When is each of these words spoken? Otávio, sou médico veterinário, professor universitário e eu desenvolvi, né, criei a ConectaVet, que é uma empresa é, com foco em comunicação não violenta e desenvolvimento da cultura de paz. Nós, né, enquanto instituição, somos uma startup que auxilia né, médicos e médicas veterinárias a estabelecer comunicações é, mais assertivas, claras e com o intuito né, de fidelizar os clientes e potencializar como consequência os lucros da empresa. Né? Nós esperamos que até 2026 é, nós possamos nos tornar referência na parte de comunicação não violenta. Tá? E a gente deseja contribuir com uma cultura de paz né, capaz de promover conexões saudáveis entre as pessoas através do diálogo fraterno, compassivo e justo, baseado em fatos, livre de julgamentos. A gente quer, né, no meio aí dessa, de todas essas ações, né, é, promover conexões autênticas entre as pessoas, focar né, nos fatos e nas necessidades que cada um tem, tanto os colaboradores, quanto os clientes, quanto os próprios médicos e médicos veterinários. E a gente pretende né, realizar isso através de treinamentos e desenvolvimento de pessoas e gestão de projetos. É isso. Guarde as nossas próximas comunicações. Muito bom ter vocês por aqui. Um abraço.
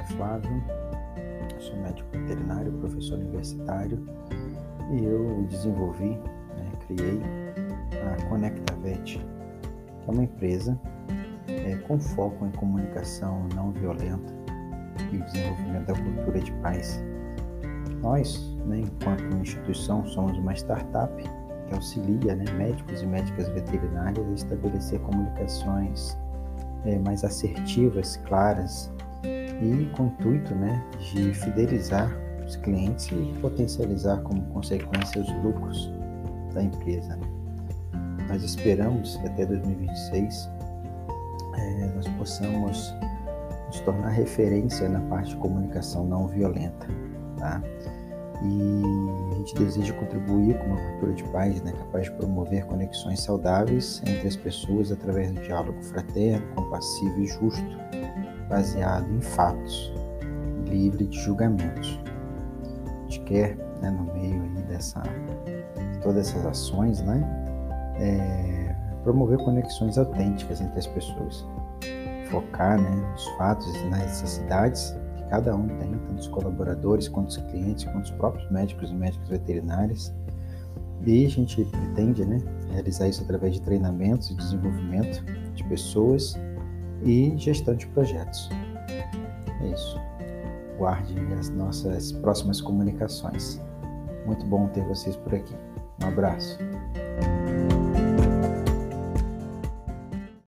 Otávio, 0.00 0.62
sou 1.58 1.76
médico 1.76 2.08
veterinário, 2.12 2.72
professor 2.72 3.18
universitário 3.18 4.02
e 4.90 5.04
eu 5.04 5.46
desenvolvi, 5.48 6.10
né, 6.10 6.72
criei 6.86 7.20
a 8.02 8.28
ConectaVet, 8.28 9.18
que 9.18 10.08
é 10.08 10.12
uma 10.12 10.24
empresa 10.24 10.78
é, 11.48 11.76
com 11.86 11.98
foco 11.98 12.46
em 12.46 12.50
comunicação 12.52 13.46
não 13.54 13.72
violenta 13.72 14.32
e 15.12 15.18
desenvolvimento 15.18 15.86
da 15.86 15.94
cultura 15.94 16.40
de 16.40 16.52
paz. 16.54 17.02
Nós, 18.00 18.56
né, 18.66 18.80
enquanto 18.80 19.22
instituição, 19.36 20.06
somos 20.06 20.38
uma 20.38 20.54
startup 20.54 21.22
que 21.68 21.74
auxilia 21.74 22.34
né, 22.34 22.44
médicos 22.56 23.02
e 23.02 23.06
médicas 23.06 23.48
veterinárias 23.50 24.26
a 24.26 24.32
estabelecer 24.32 24.98
comunicações 25.00 26.16
é, 26.84 26.98
mais 26.98 27.22
assertivas, 27.22 28.16
claras 28.26 28.90
e 29.60 29.86
com 29.96 30.04
o 30.04 30.06
intuito 30.06 30.54
né, 30.54 30.82
de 30.98 31.34
fidelizar 31.34 32.10
os 32.46 32.56
clientes 32.56 33.08
e 33.12 33.38
potencializar 33.40 34.18
como 34.22 34.42
consequência 34.46 35.20
os 35.20 35.30
lucros 35.44 35.92
da 36.52 36.62
empresa. 36.62 37.16
Né? 37.16 37.26
Nós 38.28 38.42
esperamos 38.42 39.16
que 39.16 39.26
até 39.26 39.46
2026 39.46 40.50
é, 41.56 41.86
nós 41.94 42.08
possamos 42.18 42.94
nos 43.66 43.80
tornar 43.80 44.08
referência 44.08 44.88
na 44.88 45.00
parte 45.02 45.30
de 45.30 45.36
comunicação 45.36 46.06
não 46.06 46.26
violenta. 46.26 46.86
Tá? 47.38 47.62
E 48.42 48.82
a 49.32 49.34
gente 49.36 49.54
deseja 49.54 49.92
contribuir 49.94 50.58
com 50.58 50.66
uma 50.66 50.76
cultura 50.76 51.12
de 51.12 51.24
paz 51.24 51.62
né, 51.62 51.72
capaz 51.72 52.04
de 52.06 52.12
promover 52.12 52.64
conexões 52.64 53.20
saudáveis 53.20 54.02
entre 54.06 54.26
as 54.26 54.36
pessoas 54.36 54.90
através 54.90 55.30
do 55.32 55.40
diálogo 55.42 55.80
fraterno, 55.82 56.46
compassivo 56.54 57.20
e 57.20 57.26
justo, 57.26 57.89
baseado 58.50 59.08
em 59.10 59.20
fatos, 59.20 59.94
livre 60.66 61.06
de 61.06 61.18
julgamentos. 61.20 61.98
A 62.84 63.02
gente 63.02 63.20
quer, 63.20 63.56
né, 63.80 63.90
no 63.90 64.12
meio 64.12 64.42
aí 64.42 64.62
dessa, 64.64 65.00
de 65.00 65.98
todas 66.02 66.28
essas 66.28 66.44
ações, 66.44 67.00
né, 67.00 67.24
é, 67.96 68.74
promover 69.04 69.38
conexões 69.38 69.96
autênticas 69.96 70.60
entre 70.60 70.78
as 70.78 70.86
pessoas, 70.88 71.46
focar 72.28 72.78
né, 72.78 72.90
nos 72.90 73.26
fatos 73.38 73.74
e 73.76 73.84
nas 73.88 74.00
necessidades 74.00 74.96
que 75.16 75.24
cada 75.30 75.54
um 75.54 75.68
tem, 75.78 75.92
tanto 75.92 76.20
os 76.20 76.28
colaboradores, 76.28 77.08
quanto 77.08 77.28
os 77.28 77.36
clientes, 77.36 77.84
quanto 77.84 78.04
os 78.04 78.10
próprios 78.10 78.50
médicos 78.50 78.90
e 78.90 78.94
médicos 78.94 79.28
veterinários. 79.28 80.12
E 81.06 81.24
a 81.24 81.30
gente 81.30 81.64
pretende 81.64 82.24
né, 82.26 82.38
realizar 82.72 83.08
isso 83.08 83.22
através 83.22 83.54
de 83.54 83.62
treinamentos 83.62 84.30
e 84.30 84.34
desenvolvimento 84.34 85.24
de 85.54 85.64
pessoas 85.64 86.36
e 87.04 87.36
gestão 87.36 87.74
de 87.74 87.86
projetos. 87.88 88.48
É 89.62 89.66
isso. 89.68 89.98
Guarde 90.78 91.14
as 91.38 91.50
nossas 91.50 92.12
próximas 92.12 92.60
comunicações. 92.60 93.60
Muito 94.26 94.44
bom 94.46 94.68
ter 94.68 94.84
vocês 94.84 95.16
por 95.16 95.34
aqui. 95.34 95.54
Um 96.02 96.08
abraço. 96.08 96.58